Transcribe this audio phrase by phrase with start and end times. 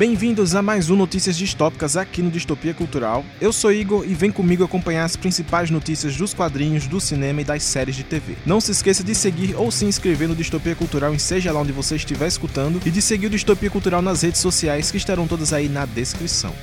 [0.00, 3.22] Bem-vindos a mais um Notícias Distópicas aqui no Distopia Cultural.
[3.38, 7.44] Eu sou Igor e vem comigo acompanhar as principais notícias dos quadrinhos, do cinema e
[7.44, 8.34] das séries de TV.
[8.46, 11.70] Não se esqueça de seguir ou se inscrever no Distopia Cultural em seja lá onde
[11.70, 15.52] você estiver escutando e de seguir o Distopia Cultural nas redes sociais que estarão todas
[15.52, 16.54] aí na descrição.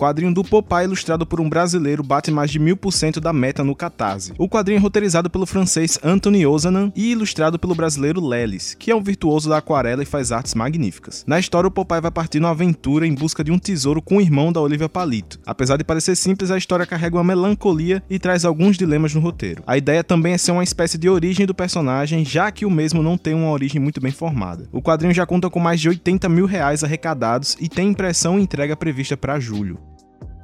[0.00, 3.62] Quadrinho do Popeye ilustrado por um brasileiro bate mais de mil por cento da meta
[3.62, 4.32] no Catarse.
[4.38, 8.96] O quadrinho é roteirizado pelo francês Anthony Ozanan e ilustrado pelo brasileiro Lelis, que é
[8.96, 11.22] um virtuoso da aquarela e faz artes magníficas.
[11.26, 14.20] Na história, o Popeye vai partir numa aventura em busca de um tesouro com o
[14.22, 15.38] irmão da Olivia Palito.
[15.44, 19.62] Apesar de parecer simples, a história carrega uma melancolia e traz alguns dilemas no roteiro.
[19.66, 23.02] A ideia também é ser uma espécie de origem do personagem, já que o mesmo
[23.02, 24.66] não tem uma origem muito bem formada.
[24.72, 28.42] O quadrinho já conta com mais de 80 mil reais arrecadados e tem impressão e
[28.42, 29.78] entrega prevista para julho.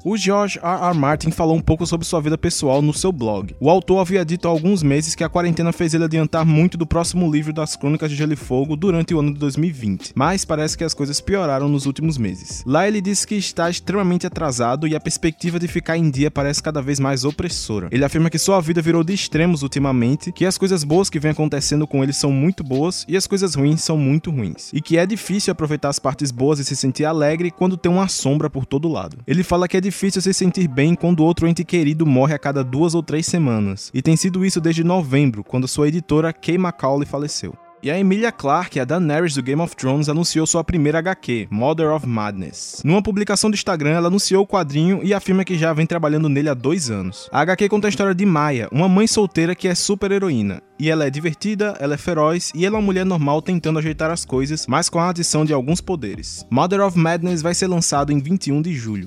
[0.08, 0.90] O George R.
[0.90, 0.94] R.
[0.96, 3.56] Martin falou um pouco sobre sua vida pessoal no seu blog.
[3.58, 6.86] O autor havia dito há alguns meses que a quarentena fez ele adiantar muito do
[6.86, 10.78] próximo livro das Crônicas de Gelo e Fogo durante o ano de 2020, mas parece
[10.78, 12.62] que as coisas pioraram nos últimos meses.
[12.64, 16.62] Lá ele disse que está extremamente atrasado e a perspectiva de ficar em dia parece
[16.62, 17.88] cada vez mais opressora.
[17.90, 21.32] Ele afirma que sua vida virou de extremos ultimamente, que as coisas boas que vêm
[21.32, 24.98] acontecendo com ele são muito boas e as coisas ruins são muito ruins, e que
[24.98, 28.64] é difícil aproveitar as partes boas e se sentir alegre quando tem uma sombra por
[28.64, 29.18] todo lado.
[29.26, 32.38] Ele fala que é difícil difícil se sentir bem quando outro ente querido morre a
[32.38, 36.58] cada duas ou três semanas, e tem sido isso desde novembro, quando sua editora Kay
[36.58, 37.54] Macaulay faleceu.
[37.82, 41.92] E a Emilia Clarke, a Daenerys do Game of Thrones, anunciou sua primeira HQ, Mother
[41.92, 42.82] of Madness.
[42.84, 46.50] Numa publicação do Instagram, ela anunciou o quadrinho e afirma que já vem trabalhando nele
[46.50, 47.28] há dois anos.
[47.32, 50.60] A HQ conta a história de Maya, uma mãe solteira que é super heroína.
[50.78, 54.10] E ela é divertida, ela é feroz e ela é uma mulher normal tentando ajeitar
[54.10, 56.44] as coisas, mas com a adição de alguns poderes.
[56.50, 59.06] Mother of Madness vai ser lançado em 21 de julho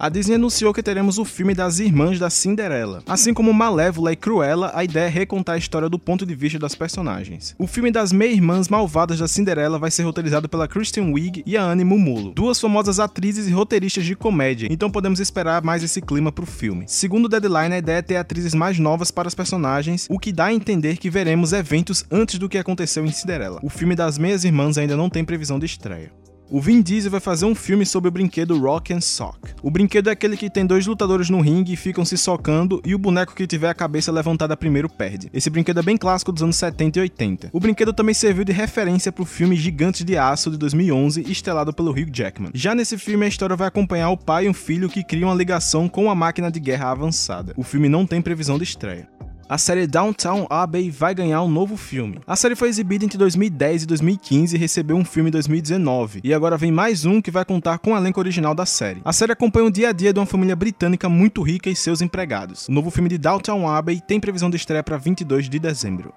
[0.00, 3.02] a Disney anunciou que teremos o filme das Irmãs da Cinderela.
[3.06, 6.58] Assim como Malévola e Cruella, a ideia é recontar a história do ponto de vista
[6.58, 7.54] das personagens.
[7.58, 11.62] O filme das meia-irmãs malvadas da Cinderela vai ser roteirizado pela Kristen Wiig e a
[11.62, 16.32] Anne Mumulo, duas famosas atrizes e roteiristas de comédia, então podemos esperar mais esse clima
[16.32, 16.86] pro filme.
[16.88, 20.32] Segundo o Deadline, a ideia é ter atrizes mais novas para os personagens, o que
[20.32, 23.60] dá a entender que veremos eventos antes do que aconteceu em Cinderela.
[23.62, 26.10] O filme das meias irmãs ainda não tem previsão de estreia.
[26.52, 29.38] O Vin Diesel vai fazer um filme sobre o brinquedo Rock and Sock.
[29.62, 32.92] O brinquedo é aquele que tem dois lutadores no ringue e ficam se socando e
[32.92, 35.30] o boneco que tiver a cabeça levantada primeiro perde.
[35.32, 37.50] Esse brinquedo é bem clássico dos anos 70 e 80.
[37.52, 41.72] O brinquedo também serviu de referência para o filme Gigantes de Aço de 2011, estrelado
[41.72, 42.50] pelo Hugh Jackman.
[42.52, 45.36] Já nesse filme a história vai acompanhar o pai e um filho que criam uma
[45.36, 47.54] ligação com a máquina de guerra avançada.
[47.56, 49.08] O filme não tem previsão de estreia
[49.50, 52.20] a série Downtown Abbey vai ganhar um novo filme.
[52.24, 56.32] A série foi exibida entre 2010 e 2015 e recebeu um filme em 2019, e
[56.32, 59.00] agora vem mais um que vai contar com o elenco original da série.
[59.04, 62.00] A série acompanha o dia a dia de uma família britânica muito rica e seus
[62.00, 62.68] empregados.
[62.68, 66.14] O novo filme de Downtown Abbey tem previsão de estreia para 22 de dezembro.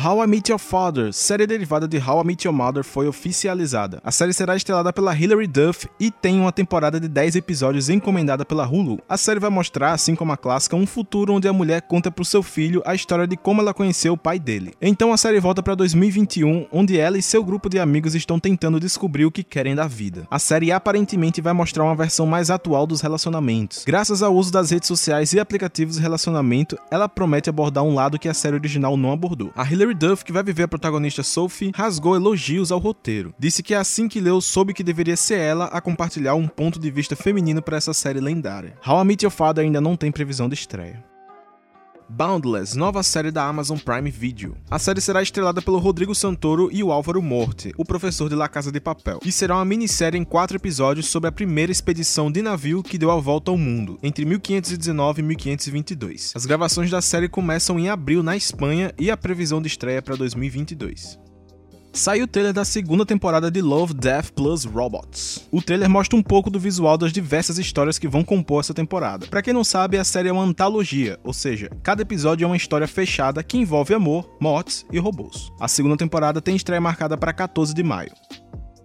[0.00, 4.00] How I Met Your Father, série derivada de How I Met Your Mother, foi oficializada.
[4.04, 8.44] A série será estrelada pela Hilary Duff e tem uma temporada de 10 episódios encomendada
[8.44, 9.00] pela Hulu.
[9.08, 12.24] A série vai mostrar, assim como a clássica, um futuro onde a mulher conta pro
[12.24, 14.72] seu filho a história de como ela conheceu o pai dele.
[14.80, 18.78] Então a série volta para 2021, onde ela e seu grupo de amigos estão tentando
[18.78, 20.28] descobrir o que querem da vida.
[20.30, 23.82] A série aparentemente vai mostrar uma versão mais atual dos relacionamentos.
[23.84, 28.16] Graças ao uso das redes sociais e aplicativos de relacionamento, ela promete abordar um lado
[28.16, 29.50] que a série original não abordou.
[29.56, 33.34] A Hilary Hilary Duff, que vai viver a protagonista Sophie, rasgou elogios ao roteiro.
[33.38, 36.90] Disse que assim que leu, soube que deveria ser ela a compartilhar um ponto de
[36.90, 38.74] vista feminino para essa série lendária.
[38.86, 41.02] How I Met Your Father ainda não tem previsão de estreia.
[42.08, 44.56] Boundless, nova série da Amazon Prime Video.
[44.70, 48.48] A série será estrelada pelo Rodrigo Santoro e o Álvaro Morte, o professor de La
[48.48, 52.40] Casa de Papel, e será uma minissérie em quatro episódios sobre a primeira expedição de
[52.40, 56.32] navio que deu a volta ao mundo, entre 1519 e 1522.
[56.34, 60.00] As gravações da série começam em abril na Espanha e a previsão de estreia é
[60.00, 61.27] para 2022
[61.98, 65.46] saiu o trailer da segunda temporada de Love, Death Plus Robots.
[65.50, 69.26] O trailer mostra um pouco do visual das diversas histórias que vão compor essa temporada.
[69.26, 72.56] Para quem não sabe, a série é uma antologia, ou seja, cada episódio é uma
[72.56, 75.50] história fechada que envolve amor, mortes e robôs.
[75.60, 78.12] A segunda temporada tem estreia marcada para 14 de maio.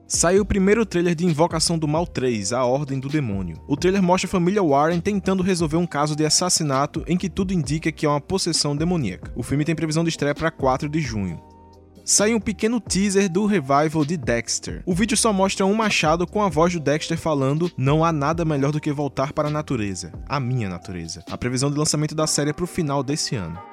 [0.07, 3.57] Saiu o primeiro trailer de Invocação do Mal 3, A Ordem do Demônio.
[3.67, 7.53] O trailer mostra a família Warren tentando resolver um caso de assassinato em que tudo
[7.53, 9.31] indica que é uma possessão demoníaca.
[9.35, 11.52] O filme tem previsão de estreia para 4 de junho
[12.03, 14.83] sai um pequeno teaser do revival de Dexter.
[14.85, 18.43] O vídeo só mostra um machado com a voz do Dexter falando: Não há nada
[18.45, 21.23] melhor do que voltar para a natureza, a minha natureza.
[21.29, 23.72] A previsão de lançamento da série é para o final desse ano.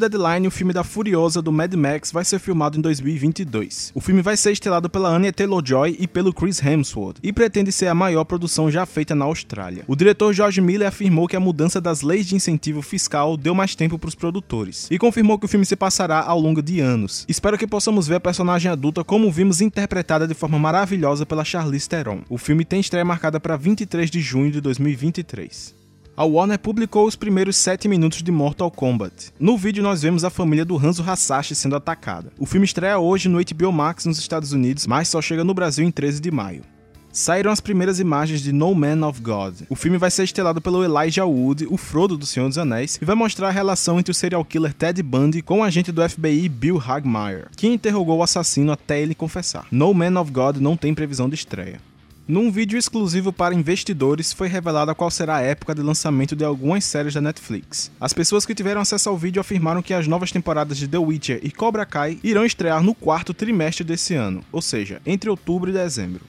[0.00, 3.92] Deadline, o filme da Furiosa do Mad Max vai ser filmado em 2022.
[3.94, 7.88] O filme vai ser estrelado pela Anya Taylor-Joy e pelo Chris Hemsworth e pretende ser
[7.88, 9.84] a maior produção já feita na Austrália.
[9.86, 13.74] O diretor George Miller afirmou que a mudança das leis de incentivo fiscal deu mais
[13.74, 17.24] tempo para os produtores e confirmou que o filme se passará ao longo de anos.
[17.28, 21.88] Espero que possamos ver a personagem adulta como vimos interpretada de forma maravilhosa pela Charlize
[21.88, 22.22] Theron.
[22.28, 25.79] O filme tem estreia marcada para 23 de junho de 2023
[26.16, 29.32] a Warner publicou os primeiros 7 minutos de Mortal Kombat.
[29.38, 32.32] No vídeo nós vemos a família do Hanzo Hasashi sendo atacada.
[32.38, 35.84] O filme estreia hoje no HBO Max nos Estados Unidos, mas só chega no Brasil
[35.84, 36.62] em 13 de maio.
[37.12, 39.62] Saíram as primeiras imagens de No Man of God.
[39.68, 43.04] O filme vai ser estelado pelo Elijah Wood, o Frodo do Senhor dos Anéis, e
[43.04, 46.48] vai mostrar a relação entre o serial killer Ted Bundy com o agente do FBI
[46.48, 49.66] Bill Hagmaier, que interrogou o assassino até ele confessar.
[49.72, 51.80] No Man of God não tem previsão de estreia.
[52.30, 56.84] Num vídeo exclusivo para investidores, foi revelada qual será a época de lançamento de algumas
[56.84, 57.90] séries da Netflix.
[58.00, 61.40] As pessoas que tiveram acesso ao vídeo afirmaram que as novas temporadas de The Witcher
[61.42, 65.72] e Cobra Kai irão estrear no quarto trimestre desse ano, ou seja, entre outubro e
[65.72, 66.20] dezembro.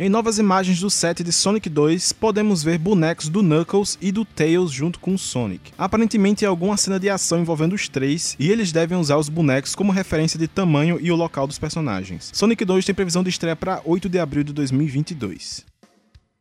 [0.00, 4.24] Em novas imagens do set de Sonic 2, podemos ver bonecos do Knuckles e do
[4.24, 5.72] Tails junto com o Sonic.
[5.76, 9.74] Aparentemente é alguma cena de ação envolvendo os três, e eles devem usar os bonecos
[9.74, 12.30] como referência de tamanho e o local dos personagens.
[12.32, 15.66] Sonic 2 tem previsão de estreia para 8 de abril de 2022.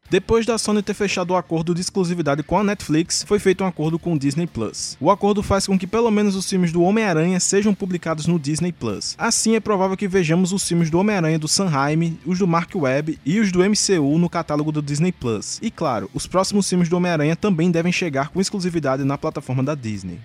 [0.10, 3.68] Depois da Sony ter fechado o acordo de exclusividade com a Netflix, foi feito um
[3.68, 4.96] acordo com o Disney Plus.
[5.02, 8.72] O acordo faz com que pelo menos os filmes do Homem-Aranha sejam publicados no Disney
[8.72, 9.16] Plus.
[9.18, 13.20] Assim, é provável que vejamos os filmes do Homem-Aranha do Sanheim, os do Mark Webb
[13.26, 15.60] e os do MCU no catálogo do Disney Plus.
[15.62, 19.76] E claro, os próximos filmes do Homem-Aranha também devem chegar com exclusividade na plataforma da
[19.76, 20.20] Disney.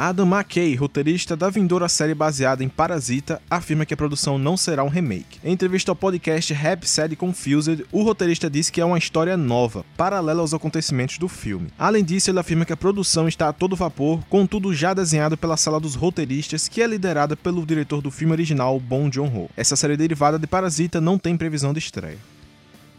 [0.00, 4.84] Adam McKay, roteirista da vindoura série baseada em Parasita, afirma que a produção não será
[4.84, 5.40] um remake.
[5.42, 9.84] Em entrevista ao podcast Rap Sad Confused, o roteirista disse que é uma história nova,
[9.96, 11.72] paralela aos acontecimentos do filme.
[11.76, 15.36] Além disso, ele afirma que a produção está a todo vapor, com tudo já desenhado
[15.36, 19.50] pela sala dos roteiristas, que é liderada pelo diretor do filme original, Bong Joon-ho.
[19.56, 22.37] Essa série derivada de Parasita não tem previsão de estreia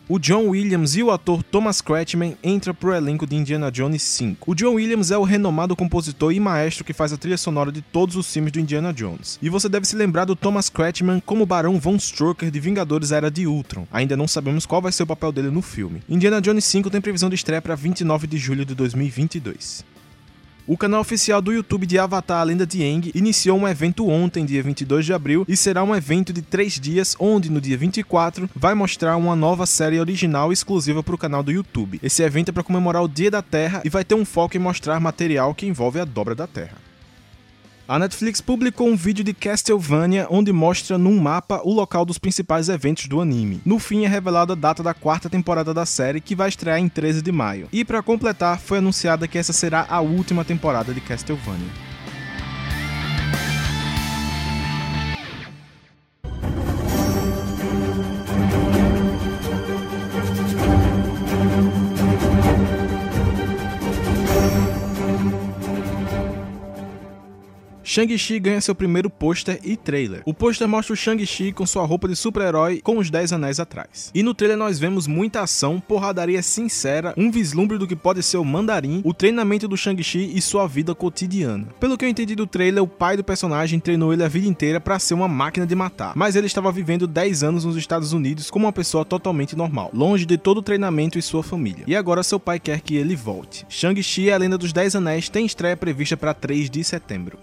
[0.09, 4.51] o John Williams e o ator Thomas Kretschmann entram pro elenco de Indiana Jones 5.
[4.51, 7.83] O John Williams é o renomado compositor e maestro que faz a trilha sonora de
[7.83, 9.38] todos os filmes do Indiana Jones.
[9.39, 13.29] E você deve se lembrar do Thomas Kretschmann como Barão Von Strucker de Vingadores Era
[13.29, 13.85] de Ultron.
[13.91, 16.01] Ainda não sabemos qual vai ser o papel dele no filme.
[16.09, 19.85] Indiana Jones 5 tem previsão de estreia para 29 de julho de 2022.
[20.69, 24.45] O canal oficial do YouTube de Avatar A Lenda de Aang iniciou um evento ontem,
[24.45, 28.48] dia 22 de abril, e será um evento de três dias, onde no dia 24
[28.56, 32.00] vai mostrar uma nova série original exclusiva para o canal do YouTube.
[32.04, 34.60] Esse evento é para comemorar o Dia da Terra e vai ter um foco em
[34.60, 36.77] mostrar material que envolve a dobra da Terra.
[37.89, 42.69] A Netflix publicou um vídeo de Castlevania onde mostra num mapa o local dos principais
[42.69, 43.62] eventos do anime.
[43.65, 46.88] No fim é revelada a data da quarta temporada da série, que vai estrear em
[46.88, 47.68] 13 de maio.
[47.74, 51.89] E para completar, foi anunciada que essa será a última temporada de Castlevania.
[67.92, 70.22] Shang-Chi ganha seu primeiro pôster e trailer.
[70.24, 74.12] O pôster mostra o Shang-Chi com sua roupa de super-herói com os 10 anéis atrás.
[74.14, 78.38] E no trailer nós vemos muita ação, porradaria sincera, um vislumbre do que pode ser
[78.38, 81.68] o Mandarim, o treinamento do Shang-Chi e sua vida cotidiana.
[81.80, 84.80] Pelo que eu entendi do trailer, o pai do personagem treinou ele a vida inteira
[84.80, 88.52] para ser uma máquina de matar, mas ele estava vivendo 10 anos nos Estados Unidos
[88.52, 91.86] como uma pessoa totalmente normal, longe de todo o treinamento e sua família.
[91.88, 93.66] E agora seu pai quer que ele volte.
[93.68, 97.40] Shang-Chi, a lenda dos 10 anéis, tem estreia prevista para 3 de setembro.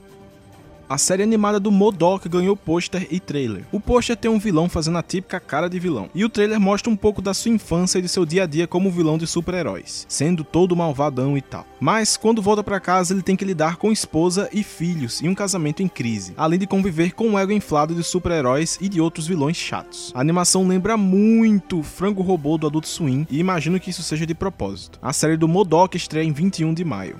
[0.88, 3.64] A série animada do Modok ganhou pôster e trailer.
[3.72, 6.88] O pôster tem um vilão fazendo a típica cara de vilão, e o trailer mostra
[6.88, 10.06] um pouco da sua infância e de seu dia a dia como vilão de super-heróis,
[10.08, 11.66] sendo todo malvadão e tal.
[11.80, 15.34] Mas quando volta para casa, ele tem que lidar com esposa e filhos e um
[15.34, 19.26] casamento em crise, além de conviver com o ego inflado de super-heróis e de outros
[19.26, 20.12] vilões chatos.
[20.14, 24.36] A animação lembra muito Frango Robô do Adult Swim e imagino que isso seja de
[24.36, 25.00] propósito.
[25.02, 27.18] A série do Modok estreia em 21 de maio.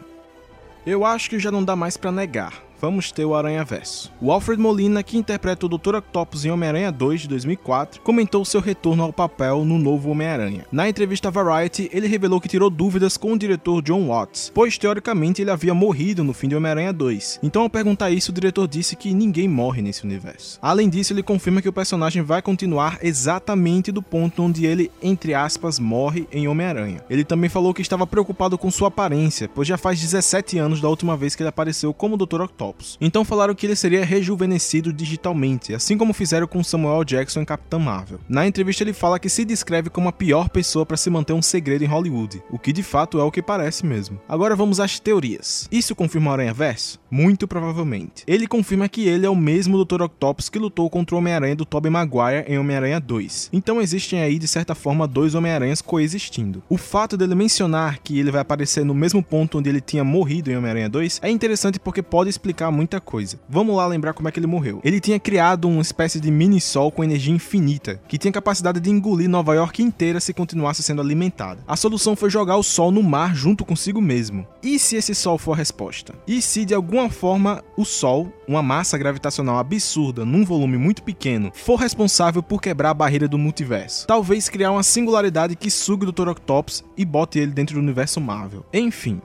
[0.87, 4.12] Eu acho que já não dá mais para negar vamos ter o Aranha Verso.
[4.21, 5.97] O Alfred Molina, que interpreta o Dr.
[5.97, 10.66] Octopus em Homem-Aranha 2 de 2004, comentou seu retorno ao papel no novo Homem-Aranha.
[10.71, 14.78] Na entrevista à Variety, ele revelou que tirou dúvidas com o diretor John Watts, pois
[14.78, 17.40] teoricamente ele havia morrido no fim de Homem-Aranha 2.
[17.42, 20.59] Então, ao perguntar isso, o diretor disse que ninguém morre nesse universo.
[20.61, 25.35] Além disso, ele confirma que o personagem vai continuar exatamente do ponto onde ele, entre
[25.35, 27.04] aspas, morre em Homem-Aranha.
[27.09, 30.88] Ele também falou que estava preocupado com sua aparência, pois já faz 17 anos da
[30.88, 32.42] última vez que ele apareceu como Dr.
[32.42, 32.65] Octopus
[33.00, 37.78] Então falaram que ele seria rejuvenescido digitalmente, assim como fizeram com Samuel Jackson em Capitã
[37.78, 38.20] Marvel.
[38.28, 41.42] Na entrevista ele fala que se descreve como a pior pessoa para se manter um
[41.42, 44.20] segredo em Hollywood, o que de fato é o que parece mesmo.
[44.28, 45.68] Agora vamos às teorias.
[45.70, 46.99] Isso confirma o Aranha Verso?
[47.11, 48.25] Muito provavelmente.
[48.26, 50.02] Ele confirma que ele é o mesmo Dr.
[50.02, 53.50] Octopus que lutou contra o Homem-Aranha do Tobey Maguire em Homem-Aranha 2.
[53.52, 56.62] Então existem aí de certa forma dois Homem-Aranhas coexistindo.
[56.68, 60.50] O fato dele mencionar que ele vai aparecer no mesmo ponto onde ele tinha morrido
[60.50, 63.38] em Homem-Aranha 2 é interessante porque pode explicar muita coisa.
[63.48, 64.80] Vamos lá lembrar como é que ele morreu.
[64.82, 69.28] Ele tinha criado uma espécie de mini-sol com energia infinita, que tinha capacidade de engolir
[69.28, 71.62] Nova York inteira se continuasse sendo alimentada.
[71.68, 74.46] A solução foi jogar o sol no mar junto consigo mesmo.
[74.62, 76.14] E se esse sol for a resposta?
[76.26, 81.52] E se de alguma forma o sol, uma massa gravitacional absurda num volume muito pequeno,
[81.54, 84.06] for responsável por quebrar a barreira do multiverso?
[84.06, 86.28] Talvez criar uma singularidade que sugue o Dr.
[86.28, 88.64] Octopus e bote ele dentro do universo Marvel.
[88.72, 89.20] Enfim,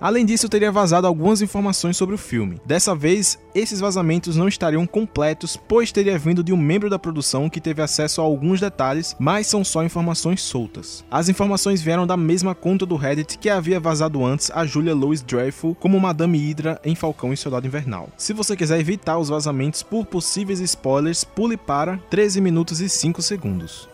[0.00, 2.60] Além disso, teria vazado algumas informações sobre o filme.
[2.66, 7.48] Dessa vez, esses vazamentos não estariam completos, pois teria vindo de um membro da produção
[7.48, 11.04] que teve acesso a alguns detalhes, mas são só informações soltas.
[11.10, 15.22] As informações vieram da mesma conta do Reddit que havia vazado antes a Julia Louis
[15.22, 18.10] Dreyfus como Madame Hydra em Falcão e Soldado Invernal.
[18.18, 23.22] Se você quiser evitar os vazamentos por possíveis spoilers, pule para 13 minutos e 5
[23.22, 23.88] segundos.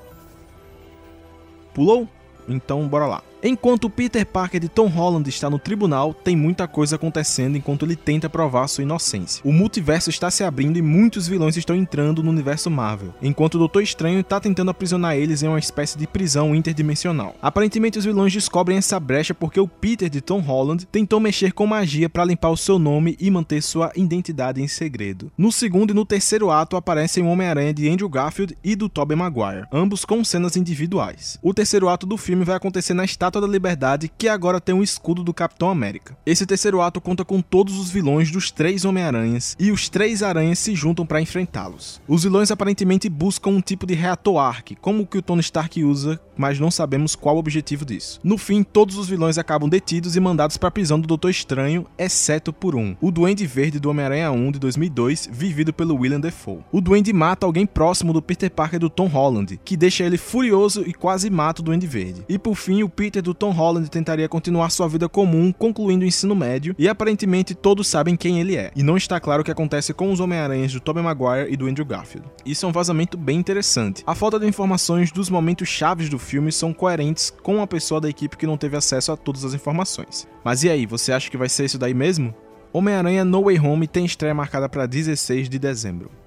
[1.72, 2.08] Pulou?
[2.48, 3.22] Então bora lá.
[3.44, 7.96] Enquanto Peter Parker de Tom Holland está no tribunal, tem muita coisa acontecendo enquanto ele
[7.96, 9.42] tenta provar sua inocência.
[9.44, 13.58] O multiverso está se abrindo e muitos vilões estão entrando no universo Marvel, enquanto o
[13.58, 17.34] Doutor Estranho está tentando aprisionar eles em uma espécie de prisão interdimensional.
[17.42, 21.66] Aparentemente, os vilões descobrem essa brecha porque o Peter de Tom Holland tentou mexer com
[21.66, 25.32] magia para limpar o seu nome e manter sua identidade em segredo.
[25.36, 29.16] No segundo e no terceiro ato aparecem o Homem-Aranha de Andrew Garfield e do Tobey
[29.16, 31.40] Maguire, ambos com cenas individuais.
[31.42, 34.74] O terceiro ato do filme vai acontecer na estátua Estátua da Liberdade, que agora tem
[34.74, 36.14] um escudo do Capitão América.
[36.26, 40.58] Esse terceiro ato conta com todos os vilões dos três Homem-Aranhas e os três aranhas
[40.58, 41.98] se juntam para enfrentá-los.
[42.06, 45.82] Os vilões aparentemente buscam um tipo de reator Arc, como o que o Tony Stark
[45.82, 48.20] usa, mas não sabemos qual o objetivo disso.
[48.22, 51.86] No fim, todos os vilões acabam detidos e mandados para a prisão do Doutor Estranho,
[51.96, 56.60] exceto por um, o Duende Verde do Homem-Aranha 1 de 2002, vivido pelo William Defoe.
[56.70, 60.84] O Duende mata alguém próximo do Peter Parker do Tom Holland, que deixa ele furioso
[60.86, 62.24] e quase mata o Duende Verde.
[62.28, 66.08] E por fim, o Peter do Tom Holland tentaria continuar sua vida comum, concluindo o
[66.08, 68.70] ensino médio, e aparentemente todos sabem quem ele é.
[68.74, 71.66] E não está claro o que acontece com os Homem-Aranhas do Tobey Maguire e do
[71.66, 72.28] Andrew Garfield.
[72.44, 74.02] Isso é um vazamento bem interessante.
[74.06, 78.08] A falta de informações dos momentos chaves do filme são coerentes com uma pessoa da
[78.08, 80.26] equipe que não teve acesso a todas as informações.
[80.44, 82.34] Mas e aí, você acha que vai ser isso daí mesmo?
[82.72, 86.21] Homem-Aranha No Way Home tem estreia marcada para 16 de dezembro.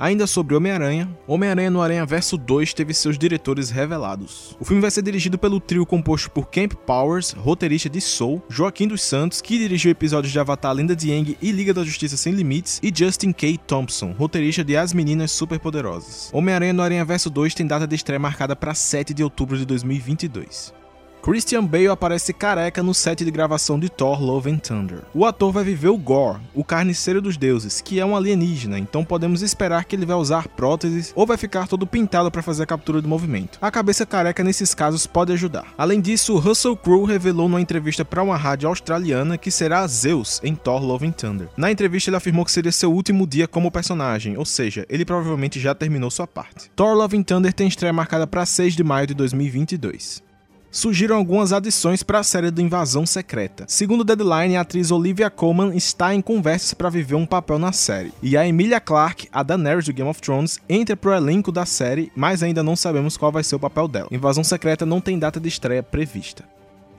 [0.00, 4.56] Ainda sobre Homem-Aranha, Homem-Aranha no Aranha Verso 2 teve seus diretores revelados.
[4.58, 8.88] O filme vai ser dirigido pelo trio composto por Camp Powers, roteirista de Soul, Joaquim
[8.88, 12.32] dos Santos, que dirigiu episódios de Avatar Lenda de Aang e Liga da Justiça Sem
[12.32, 13.58] Limites, e Justin K.
[13.66, 16.30] Thompson, roteirista de As Meninas Superpoderosas.
[16.32, 19.66] Homem-Aranha no Aranha Verso 2 tem data de estreia marcada para 7 de outubro de
[19.66, 20.79] 2022.
[21.22, 25.00] Christian Bale aparece careca no set de gravação de Thor Love and Thunder.
[25.14, 29.04] O ator vai viver o Gore, o carniceiro dos deuses, que é um alienígena, então
[29.04, 32.66] podemos esperar que ele vai usar próteses ou vai ficar todo pintado para fazer a
[32.66, 33.58] captura do movimento.
[33.60, 35.66] A cabeça careca nesses casos pode ajudar.
[35.76, 40.54] Além disso, Russell Crowe revelou numa entrevista para uma rádio australiana que será Zeus em
[40.54, 41.48] Thor Love and Thunder.
[41.54, 45.60] Na entrevista ele afirmou que seria seu último dia como personagem, ou seja, ele provavelmente
[45.60, 46.70] já terminou sua parte.
[46.74, 50.29] Thor Love and Thunder tem estreia marcada para 6 de maio de 2022
[50.70, 53.64] surgiram algumas adições para a série do Invasão Secreta.
[53.66, 57.72] Segundo o Deadline, a atriz Olivia Colman está em conversas para viver um papel na
[57.72, 58.12] série.
[58.22, 62.12] E a Emilia Clarke, a Daenerys do Game of Thrones, entra pro elenco da série,
[62.14, 64.08] mas ainda não sabemos qual vai ser o papel dela.
[64.10, 66.44] Invasão Secreta não tem data de estreia prevista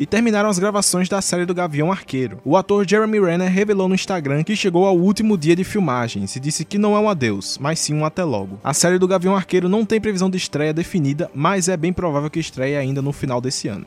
[0.01, 2.41] e terminaram as gravações da série do Gavião Arqueiro.
[2.43, 6.39] O ator Jeremy Renner revelou no Instagram que chegou ao último dia de filmagens e
[6.39, 8.60] disse que não é um adeus, mas sim um até logo.
[8.63, 12.31] A série do Gavião Arqueiro não tem previsão de estreia definida, mas é bem provável
[12.31, 13.86] que estreie ainda no final desse ano.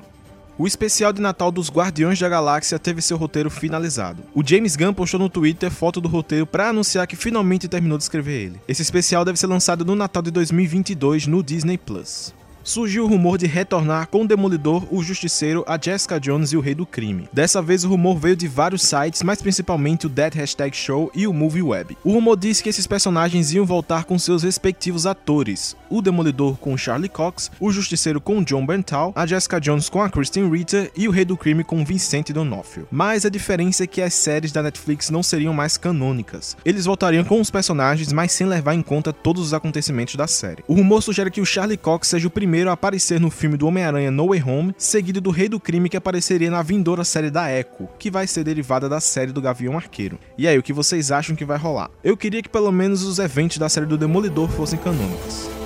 [0.56, 4.22] O especial de Natal dos Guardiões da Galáxia teve seu roteiro finalizado.
[4.32, 8.04] O James Gunn postou no Twitter foto do roteiro para anunciar que finalmente terminou de
[8.04, 8.60] escrever ele.
[8.68, 12.32] Esse especial deve ser lançado no Natal de 2022 no Disney Plus
[12.64, 16.60] surgiu o rumor de retornar com o Demolidor, o Justiceiro, a Jessica Jones e o
[16.60, 17.28] Rei do Crime.
[17.30, 21.26] Dessa vez o rumor veio de vários sites, mas principalmente o Dead Hashtag Show e
[21.26, 21.98] o Movie Web.
[22.02, 26.76] O rumor disse que esses personagens iam voltar com seus respectivos atores, o Demolidor com
[26.76, 31.06] Charlie Cox, o Justiceiro com John Berntal, a Jessica Jones com a Kristen Ritter e
[31.06, 32.88] o Rei do Crime com Vincent D'Onofrio.
[32.90, 36.56] Mas a diferença é que as séries da Netflix não seriam mais canônicas.
[36.64, 40.64] Eles voltariam com os personagens, mas sem levar em conta todos os acontecimentos da série.
[40.66, 43.56] O rumor sugere que o Charlie Cox seja o primeiro primeiro a aparecer no filme
[43.56, 47.28] do Homem-Aranha No Way Home, seguido do Rei do Crime que apareceria na vindoura série
[47.28, 50.20] da Echo, que vai ser derivada da série do Gavião Arqueiro.
[50.38, 51.90] E aí, o que vocês acham que vai rolar?
[52.04, 55.63] Eu queria que pelo menos os eventos da série do Demolidor fossem canônicos.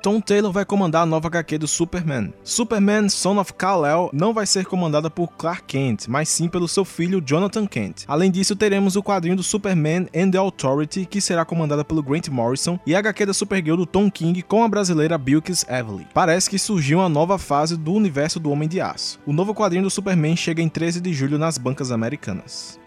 [0.00, 2.32] Tom Taylor vai comandar a nova HQ do Superman.
[2.44, 6.84] Superman Son of Kal-El não vai ser comandada por Clark Kent, mas sim pelo seu
[6.84, 8.04] filho Jonathan Kent.
[8.06, 12.28] Além disso, teremos o quadrinho do Superman and the Authority, que será comandada pelo Grant
[12.28, 16.06] Morrison, e a HQ da Supergirl do Tom King com a brasileira Bilkis Evely.
[16.14, 19.18] Parece que surgiu uma nova fase do universo do Homem de Aço.
[19.26, 22.78] O novo quadrinho do Superman chega em 13 de julho nas bancas americanas.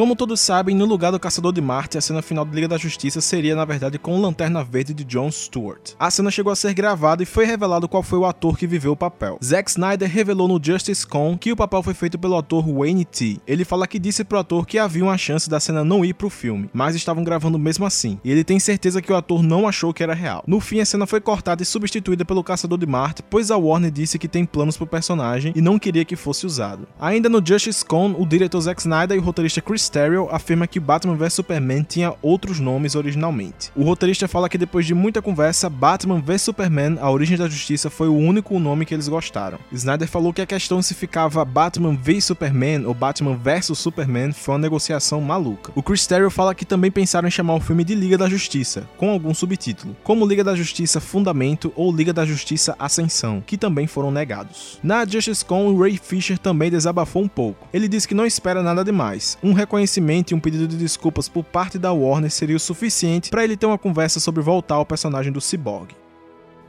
[0.00, 2.78] Como todos sabem, no lugar do Caçador de Marte, a cena final de Liga da
[2.78, 5.92] Justiça seria, na verdade, com o Lanterna Verde de Jon Stewart.
[5.98, 8.92] A cena chegou a ser gravada e foi revelado qual foi o ator que viveu
[8.92, 9.38] o papel.
[9.44, 13.42] Zack Snyder revelou no Justice Con que o papel foi feito pelo ator Wayne T.
[13.46, 16.30] Ele fala que disse pro ator que havia uma chance da cena não ir pro
[16.30, 19.92] filme, mas estavam gravando mesmo assim, e ele tem certeza que o ator não achou
[19.92, 20.42] que era real.
[20.46, 23.90] No fim, a cena foi cortada e substituída pelo Caçador de Marte, pois a Warner
[23.90, 26.88] disse que tem planos pro personagem e não queria que fosse usado.
[26.98, 30.80] Ainda no Justice Con, o diretor Zack Snyder e o roteirista Chris Terrell afirma que
[30.80, 33.70] Batman vs Superman tinha outros nomes originalmente.
[33.76, 37.90] O roteirista fala que depois de muita conversa, Batman vs Superman, A Origem da Justiça
[37.90, 39.58] foi o único nome que eles gostaram.
[39.72, 44.54] Snyder falou que a questão se ficava Batman v Superman ou Batman vs Superman foi
[44.54, 45.72] uma negociação maluca.
[45.74, 48.88] O Chris Terrell fala que também pensaram em chamar o filme de Liga da Justiça,
[48.96, 53.86] com algum subtítulo, como Liga da Justiça Fundamento ou Liga da Justiça Ascensão, que também
[53.86, 54.78] foram negados.
[54.82, 57.68] Na Justice Con, Ray Fisher também desabafou um pouco.
[57.72, 61.44] Ele disse que não espera nada demais, um reconhecimento e um pedido de desculpas por
[61.44, 65.32] parte da Warner seria o suficiente para ele ter uma conversa sobre voltar ao personagem
[65.32, 65.94] do Cyborg.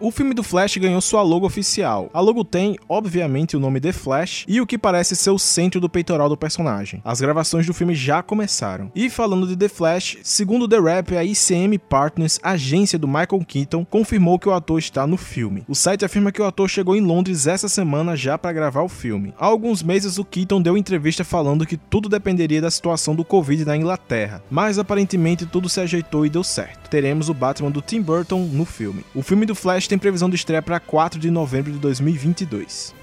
[0.01, 2.09] O filme do Flash ganhou sua logo oficial.
[2.11, 5.79] A logo tem, obviamente, o nome The Flash e o que parece ser o centro
[5.79, 6.99] do peitoral do personagem.
[7.05, 8.91] As gravações do filme já começaram.
[8.95, 13.85] E falando de The Flash, segundo The Rap, a ICM Partners, agência do Michael Keaton,
[13.85, 15.63] confirmou que o ator está no filme.
[15.67, 18.89] O site afirma que o ator chegou em Londres essa semana já para gravar o
[18.89, 19.35] filme.
[19.37, 23.65] Há alguns meses, o Keaton deu entrevista falando que tudo dependeria da situação do Covid
[23.65, 26.89] na Inglaterra, mas aparentemente tudo se ajeitou e deu certo.
[26.89, 29.05] Teremos o Batman do Tim Burton no filme.
[29.13, 33.01] O filme do Flash tem previsão de estreia para 4 de novembro de 2022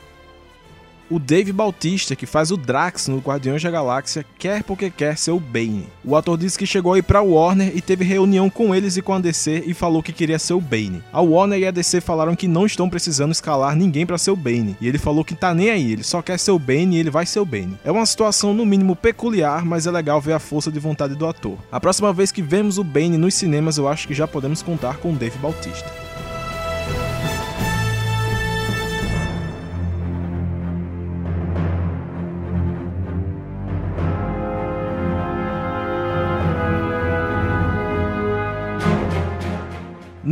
[1.11, 5.31] o Dave Bautista, que faz o Drax no Guardiões da Galáxia, quer porque quer ser
[5.31, 5.89] o Bane.
[6.05, 9.15] O ator disse que chegou aí pra Warner e teve reunião com eles e com
[9.15, 11.03] a DC e falou que queria ser o Bane.
[11.13, 14.37] A Warner e a DC falaram que não estão precisando escalar ninguém para ser o
[14.37, 17.01] Bane, e ele falou que tá nem aí, ele só quer ser o Bane e
[17.01, 17.79] ele vai ser o Bane.
[17.85, 21.27] É uma situação no mínimo peculiar, mas é legal ver a força de vontade do
[21.27, 21.57] ator.
[21.73, 24.99] A próxima vez que vemos o Bane nos cinemas, eu acho que já podemos contar
[24.99, 25.91] com o Dave Bautista.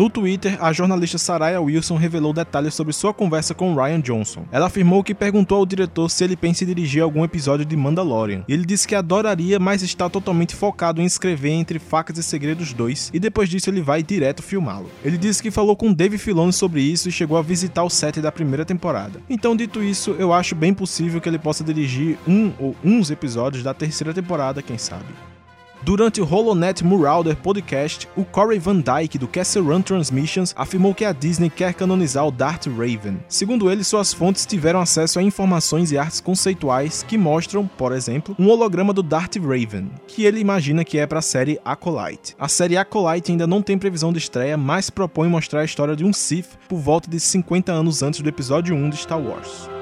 [0.06, 4.46] No Twitter, a jornalista Saraya Wilson revelou detalhes sobre sua conversa com Ryan Johnson.
[4.52, 8.44] Ela afirmou que perguntou ao diretor se ele pensa em dirigir algum episódio de Mandalorian.
[8.48, 13.10] Ele disse que adoraria, mas está totalmente focado em escrever Entre Facas e Segredos 2,
[13.14, 14.88] e depois disso ele vai direto filmá-lo.
[15.04, 18.20] Ele disse que falou com Dave Filoni sobre isso e chegou a visitar o set
[18.20, 19.20] da primeira temporada.
[19.28, 23.64] Então, dito isso, eu acho bem possível que ele possa dirigir um ou uns episódios
[23.64, 25.35] da terceira temporada, quem sabe.
[25.86, 31.04] Durante o HoloNet Muralder podcast, o Corey Van Dyke do Castle Run Transmissions afirmou que
[31.04, 33.18] a Disney quer canonizar o Darth Raven.
[33.28, 38.34] Segundo ele, suas fontes tiveram acesso a informações e artes conceituais que mostram, por exemplo,
[38.36, 42.34] um holograma do Darth Raven, que ele imagina que é para a série Acolyte.
[42.36, 46.04] A série Acolyte ainda não tem previsão de estreia, mas propõe mostrar a história de
[46.04, 49.75] um Sith por volta de 50 anos antes do episódio 1 de Star Wars.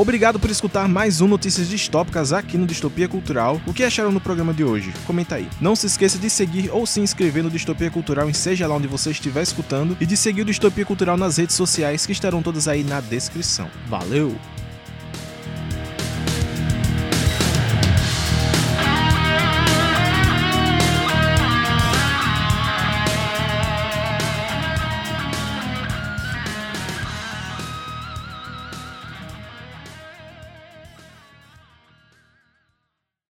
[0.00, 3.60] Obrigado por escutar mais um Notícias Distópicas aqui no Distopia Cultural.
[3.66, 4.94] O que acharam no programa de hoje?
[5.06, 5.46] Comenta aí.
[5.60, 8.88] Não se esqueça de seguir ou se inscrever no Distopia Cultural em seja lá onde
[8.88, 12.66] você estiver escutando e de seguir o Distopia Cultural nas redes sociais que estarão todas
[12.66, 13.68] aí na descrição.
[13.88, 14.34] Valeu!